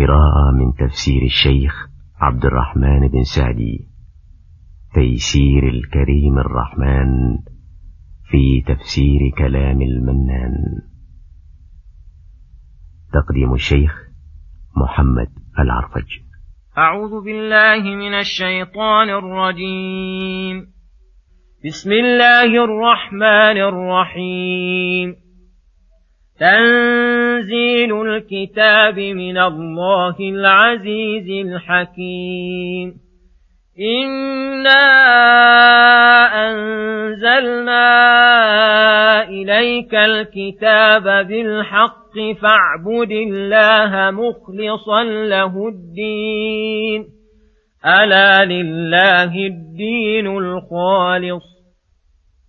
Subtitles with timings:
[0.00, 1.86] قراءة من تفسير الشيخ
[2.20, 3.88] عبد الرحمن بن سعدي.
[4.94, 7.38] تيسير الكريم الرحمن
[8.30, 10.52] في تفسير كلام المنان.
[13.12, 14.08] تقديم الشيخ
[14.76, 15.28] محمد
[15.58, 16.08] العرفج.
[16.78, 20.66] أعوذ بالله من الشيطان الرجيم.
[21.64, 25.29] بسم الله الرحمن الرحيم.
[26.40, 32.94] تنزيل الكتاب من الله العزيز الحكيم.
[33.80, 34.80] إنا
[36.48, 37.82] أنزلنا
[39.28, 47.04] إليك الكتاب بالحق فاعبد الله مخلصا له الدين.
[47.86, 51.59] ألا لله الدين الخالص.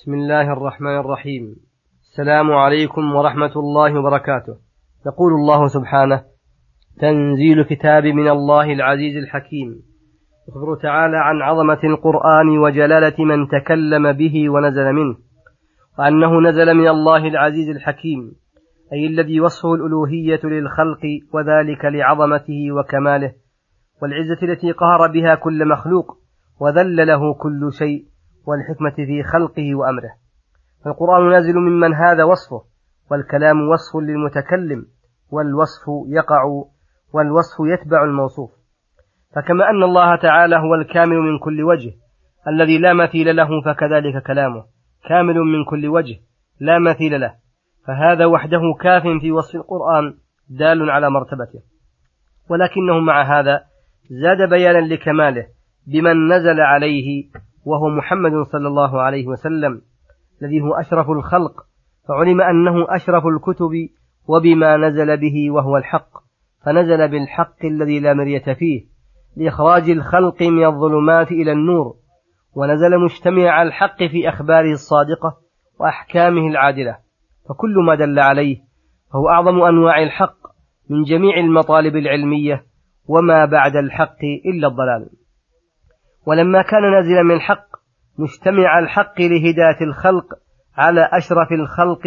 [0.00, 1.56] بسم الله الرحمن الرحيم.
[2.02, 4.56] السلام عليكم ورحمة الله وبركاته.
[5.06, 6.24] يقول الله سبحانه
[7.00, 9.82] تنزيل كتاب من الله العزيز الحكيم.
[10.48, 15.16] يخبر تعالى عن عظمة القرآن وجلالة من تكلم به ونزل منه
[15.98, 18.32] وأنه نزل من الله العزيز الحكيم
[18.92, 21.02] أي الذي وصفه الألوهية للخلق
[21.34, 23.32] وذلك لعظمته وكماله
[24.02, 26.16] والعزة التي قهر بها كل مخلوق
[26.60, 28.09] وذل له كل شيء
[28.46, 30.10] والحكمة في خلقه وأمره.
[30.84, 32.62] فالقرآن نازل ممن هذا وصفه
[33.10, 34.86] والكلام وصف للمتكلم
[35.30, 36.42] والوصف يقع
[37.12, 38.50] والوصف يتبع الموصوف.
[39.36, 41.92] فكما أن الله تعالى هو الكامل من كل وجه
[42.48, 44.64] الذي لا مثيل له فكذلك كلامه.
[45.08, 46.16] كامل من كل وجه
[46.60, 47.34] لا مثيل له.
[47.86, 50.14] فهذا وحده كاف في وصف القرآن
[50.48, 51.60] دال على مرتبته.
[52.50, 53.60] ولكنه مع هذا
[54.10, 55.46] زاد بيانا لكماله
[55.86, 57.24] بمن نزل عليه
[57.64, 59.82] وهو محمد صلى الله عليه وسلم
[60.42, 61.52] الذي هو أشرف الخلق
[62.08, 63.70] فعلم أنه أشرف الكتب
[64.28, 66.10] وبما نزل به وهو الحق
[66.64, 68.86] فنزل بالحق الذي لا مرية فيه
[69.36, 71.94] لإخراج الخلق من الظلمات إلى النور
[72.54, 75.36] ونزل مجتمع الحق في أخباره الصادقة
[75.80, 76.98] وأحكامه العادلة
[77.48, 78.56] فكل ما دل عليه
[79.12, 80.36] فهو أعظم أنواع الحق
[80.90, 82.64] من جميع المطالب العلمية
[83.08, 85.10] وما بعد الحق إلا الضلال.
[86.26, 87.66] ولما كان نازلا من الحق
[88.18, 90.24] مجتمع الحق لهداية الخلق
[90.76, 92.02] على أشرف الخلق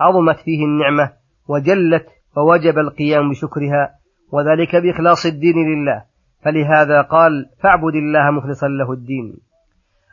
[0.00, 1.12] عظمت فيه النعمة
[1.48, 3.90] وجلت فوجب القيام بشكرها
[4.32, 6.10] وذلك بإخلاص الدين لله.
[6.44, 9.36] فلهذا قال فاعبد الله مخلصا له الدين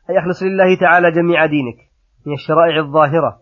[0.09, 1.77] أي أخلص لله تعالى جميع دينك
[2.25, 3.39] من الشرائع الظاهرة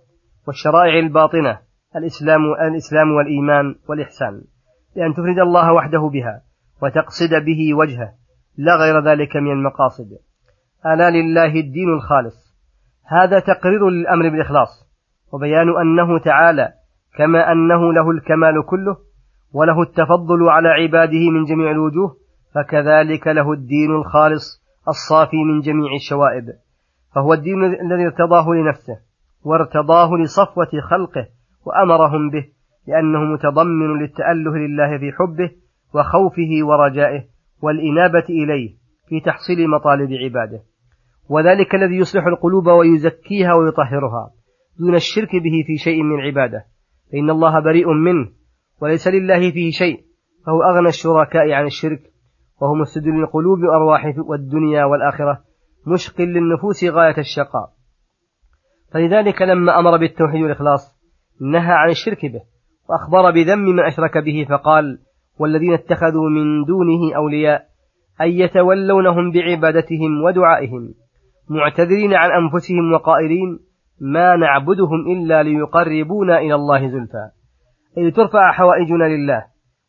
[0.48, 1.60] والشرائع الباطنة
[1.96, 2.42] الإسلام
[2.72, 4.42] الإسلام والإيمان والإحسان
[4.96, 6.42] لأن تفرد الله وحده بها
[6.82, 8.14] وتقصد به وجهه.
[8.58, 10.10] لا غير ذلك من المقاصد.
[10.86, 12.56] ألا لله الدين الخالص.
[13.08, 14.86] هذا تقرير للأمر بالإخلاص
[15.34, 16.70] وبيان أنه تعالى
[17.18, 18.98] كما أنه له الكمال كله
[19.54, 22.16] وله التفضل على عباده من جميع الوجوه
[22.56, 26.46] فكذلك له الدين الخالص الصافي من جميع الشوائب.
[27.16, 28.98] فهو الدين الذي ارتضاه لنفسه
[29.46, 31.28] وارتضاه لصفوة خلقه
[31.66, 32.46] وأمرهم به
[32.88, 35.52] لأنه متضمن للتأله لله في حبه
[35.96, 37.34] وخوفه ورجائه
[37.66, 38.76] والإنابة إليه
[39.09, 40.64] في تحصيل مطالب عباده.
[41.30, 44.31] وذلك الذي يصلح القلوب ويزكيها ويطهرها
[44.80, 46.66] دون الشرك به في شيء من عباده.
[47.12, 48.31] فإن الله بريء منه
[48.81, 50.04] وليس لله فيه شيء
[50.45, 52.00] فهو أغنى الشركاء عن الشرك
[52.62, 55.42] وهو مفسد للقلوب والأرواح والدنيا والآخرة
[55.88, 57.69] مشقل للنفوس غاية الشقاء.
[58.94, 60.95] فلذلك لما أمر بالتوحيد والإخلاص
[61.42, 62.42] نهى عن الشرك به
[62.89, 65.00] وأخبر بذم من أشرك به فقال
[65.40, 67.66] والذين اتخذوا من دونه أولياء
[68.22, 70.94] أن يتولونهم بعبادتهم ودعائهم
[71.50, 73.60] معتذرين عن أنفسهم وقائلين
[74.02, 77.30] ما نعبدهم إلا ليقربونا إلى الله زلفى.
[77.98, 79.46] أي ترفع حوائجنا لله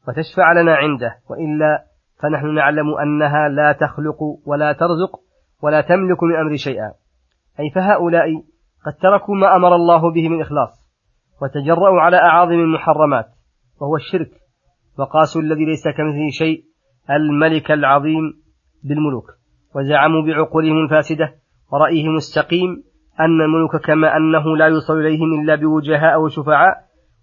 [0.09, 1.85] وتشفع لنا عنده وإلا
[2.23, 5.21] فنحن نعلم أنها لا تخلق ولا ترزق
[5.63, 6.93] ولا تملك من أمر شيئا.
[7.61, 8.27] أي فهؤلاء
[8.87, 10.87] قد تركوا ما أمر الله به من إخلاص
[11.43, 13.27] وتجرأوا على أعاظم المحرمات
[13.81, 14.46] وهو الشرك.
[14.99, 16.65] وقاسوا الذي ليس كمثله شيء
[17.11, 18.33] الملك العظيم
[18.85, 19.25] بالملوك.
[19.75, 21.35] وزعموا بعقولهم الفاسدة
[21.73, 22.83] ورأيهم السقيم
[23.21, 26.77] أن الملوك كما أنه لا يوصل إليهم إلا بوجهاء أو شفعاء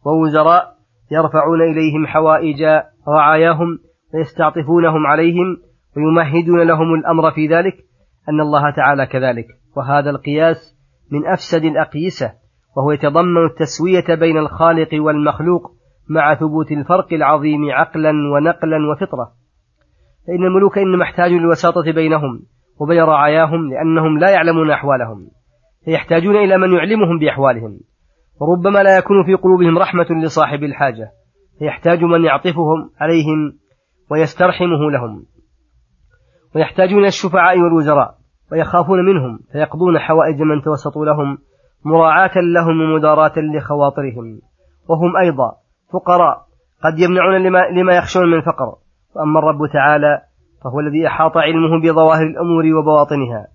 [0.05, 0.73] ووزراء
[1.11, 2.61] يرفعون إليهم حوائج
[3.07, 3.79] رعاياهم
[4.13, 5.57] ويستعطفونهم عليهم
[5.97, 7.73] ويمهدون لهم الأمر في ذلك
[8.29, 9.45] أن الله تعالى كذلك.
[9.77, 10.77] وهذا القياس
[11.11, 12.33] من أفسد الأقيسة
[12.77, 15.71] وهو يتضمن التسوية بين الخالق والمخلوق
[16.09, 19.31] مع ثبوت الفرق العظيم عقلا ونقلا وفطرة.
[20.27, 22.39] فإن الملوك إنما احتاجوا للوساطة بينهم
[22.79, 25.27] وبين رعاياهم لأنهم لا يعلمون أحوالهم
[25.85, 27.79] فيحتاجون إلى من يعلمهم بأحوالهم.
[28.41, 31.11] وربما لا يكون في قلوبهم رحمة لصاحب الحاجة
[31.59, 33.53] فيحتاج من يعطفهم عليهم
[34.11, 35.25] ويسترحمه لهم.
[36.55, 38.15] ويحتاجون الشفعاء والوزراء
[38.51, 41.37] ويخافون منهم فيقضون حوائج من توسطوا لهم
[41.85, 44.39] مراعاة لهم ومداراة لخواطرهم.
[44.89, 45.62] وهم أيضا
[45.93, 46.37] فقراء
[46.83, 48.75] قد يمنعون لما, لما يخشون من الفقر.
[49.15, 50.21] وأما الرب تعالى
[50.63, 53.47] فهو الذي أحاط علمه بظواهر الأمور وبواطنها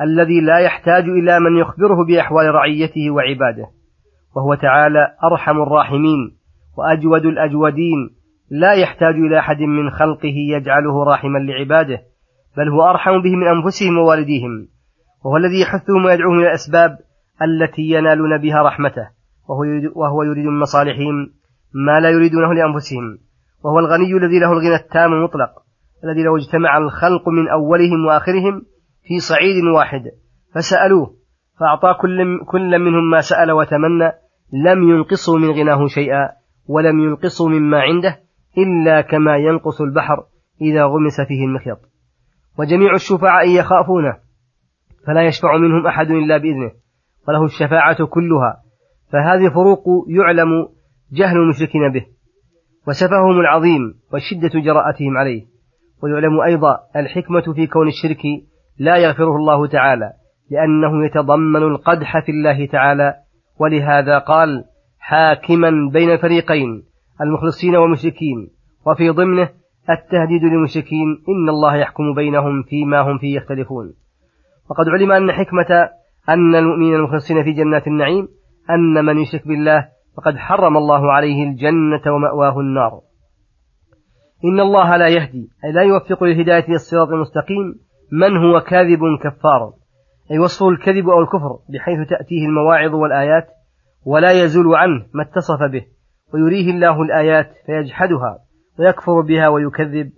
[0.00, 3.66] الذي لا يحتاج إلى من يخبره بأحوال رعيته وعباده
[4.36, 6.36] وهو تعالى أرحم الراحمين
[6.78, 8.10] وأجود الأجودين
[8.50, 11.98] لا يحتاج إلى أحد من خلقه يجعله راحما لعباده
[12.56, 14.68] بل هو أرحم بهم من أنفسهم ووالديهم
[15.24, 16.98] وهو الذي يحثهم ويدعوهم إلى الأسباب
[17.42, 19.08] التي ينالون بها رحمته
[19.94, 21.30] وهو يريد من مصالحهم
[21.74, 23.18] ما لا يريدونه لأنفسهم
[23.64, 25.50] وهو الغني الذي له الغنى التام المطلق
[26.04, 28.62] الذي لو اجتمع الخلق من أولهم وآخرهم
[29.02, 30.02] في صعيد واحد
[30.54, 31.14] فسألوه
[31.60, 34.12] فأعطى كل, كل منهم ما سأل وتمنى
[34.52, 36.28] لم ينقصوا من غناه شيئا
[36.68, 38.20] ولم ينقصوا مما عنده
[38.58, 40.24] إلا كما ينقص البحر
[40.60, 41.78] إذا غمس فيه المخيط.
[42.58, 44.16] وجميع الشفعاء يخافونه
[45.06, 46.70] فلا يشفع منهم أحد إلا بإذنه
[47.28, 48.62] وله الشفاعة كلها
[49.12, 50.68] فهذه فروق يعلم
[51.12, 52.06] جهل المشركين به
[52.88, 55.44] وسفههم العظيم وشدة جراءتهم عليه.
[56.02, 58.22] ويعلم أيضا الحكمة في كون الشرك
[58.78, 60.12] لا يغفره الله تعالى
[60.50, 63.14] لأنه يتضمن القدح في الله تعالى.
[63.60, 64.64] ولهذا قال
[64.98, 66.82] حاكما بين الفريقين
[67.20, 68.48] المخلصين والمشركين.
[68.86, 69.48] وفي ضمنه
[69.90, 73.94] التهديد للمشركين إن الله يحكم بينهم فيما هم فيه يختلفون.
[74.70, 75.90] وقد علم أن حكمة
[76.28, 78.28] أن المؤمنين المخلصين في جنات النعيم
[78.70, 83.00] أن من يشرك بالله فقد حرم الله عليه الجنة ومأواه النار.
[84.44, 87.74] إن الله لا يهدي أي لا يوفق للهداية للصراط المستقيم
[88.12, 89.72] من هو كاذب كفار.
[90.30, 93.48] أي وصفه الكذب أو الكفر بحيث تأتيه المواعظ والآيات
[94.06, 95.86] ولا يزول عنه ما اتصف به.
[96.34, 98.38] ويريه الله الآيات فيجحدها
[98.78, 100.12] ويكفر بها ويكذب.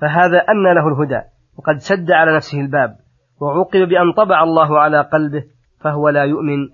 [0.00, 1.20] فهذا أن له الهدى
[1.58, 2.96] وقد سد على نفسه الباب
[3.40, 5.44] وعوقب بأن طبع الله على قلبه
[5.80, 6.68] فهو لا يؤمن.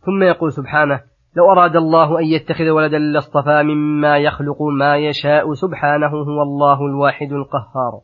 [0.00, 1.00] ثم يقول سبحانه
[1.36, 7.32] لو أراد الله أن يتخذ ولدا لاصطفى مما يخلق ما يشاء سبحانه هو الله الواحد
[7.32, 8.00] القهار.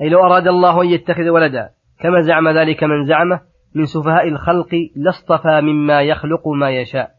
[0.00, 1.70] أي لو أراد الله أن يتخذ ولدا
[2.00, 3.40] كما زعم ذلك من زعمه
[3.74, 7.10] من سفهاء الخلق لاصطفى مما يخلق ما يشاء.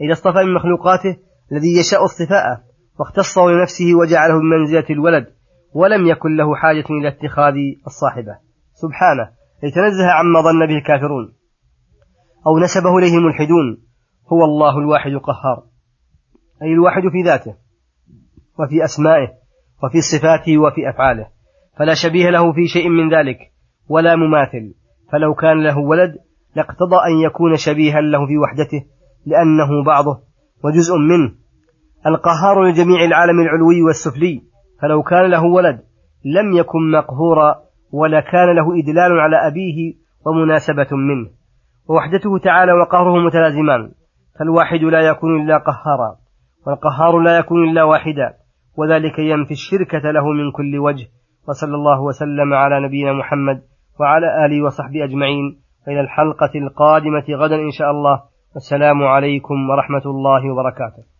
[0.00, 1.16] إذا اصطفى من مخلوقاته
[1.52, 2.60] الذي يشاء اصطفاءه
[3.00, 5.26] واختصه لنفسه وجعله بمنزلة الولد
[5.74, 7.54] ولم يكن له حاجة إلى اتخاذ
[7.86, 8.38] الصاحبة.
[8.74, 9.30] سبحانه
[9.62, 11.32] يتنزه عما ظن به الكافرون.
[12.46, 13.91] أو نسبه إليه الملحدون
[14.32, 15.62] هو الله الواحد القهار.
[16.62, 17.54] أي الواحد في ذاته
[18.58, 19.28] وفي أسمائه
[19.84, 21.26] وفي صفاته وفي أفعاله.
[21.78, 23.38] فلا شبيه له في شيء من ذلك
[23.88, 24.74] ولا مماثل.
[25.12, 26.14] فلو كان له ولد
[26.56, 28.84] لاقتضى أن يكون شبيها له في وحدته
[29.26, 30.20] لأنه بعضه
[30.64, 31.32] وجزء منه.
[32.06, 34.42] القهار لجميع العالم العلوي والسفلي.
[34.82, 35.80] فلو كان له ولد
[36.24, 37.54] لم يكن مقهورا
[37.92, 39.94] ولا كان له إدلال على أبيه
[40.26, 41.30] ومناسبة منه.
[41.88, 43.92] ووحدته تعالى وقهره متلازمان.
[44.38, 46.16] فالواحد لا يكون إلا قهارا
[46.66, 48.34] والقهار لا يكون إلا واحدا
[48.78, 51.06] وذلك ينفي الشركة له من كل وجه
[51.48, 53.62] وصلى الله وسلم على نبينا محمد
[54.00, 58.22] وعلى آله وصحبه أجمعين إلى الحلقة القادمة غدا إن شاء الله
[58.54, 61.11] والسلام عليكم ورحمة الله وبركاته.